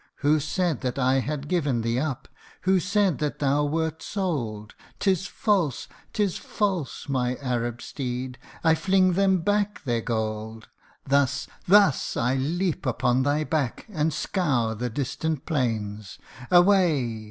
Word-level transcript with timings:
Who 0.25 0.39
said 0.39 0.81
that 0.81 0.97
I 0.97 1.19
had 1.19 1.47
given 1.47 1.81
thee 1.83 1.99
up? 1.99 2.27
Who 2.61 2.79
said 2.79 3.19
that 3.19 3.37
thou 3.37 3.65
wert 3.65 4.01
sold? 4.01 4.73
'Tis 4.97 5.27
false 5.27 5.87
'tis 6.11 6.37
false, 6.39 7.07
my 7.07 7.35
Arab 7.35 7.83
steed! 7.83 8.39
I 8.63 8.73
fling 8.73 9.13
them 9.13 9.41
back 9.41 9.83
their 9.83 10.01
gold! 10.01 10.69
Thus, 11.05 11.47
thus, 11.67 12.17
I 12.17 12.33
leap 12.33 12.87
upon 12.87 13.21
thy 13.21 13.43
back, 13.43 13.85
and 13.89 14.11
scour 14.11 14.73
the 14.73 14.89
distant 14.89 15.45
plains; 15.45 16.17
Away 16.49 17.19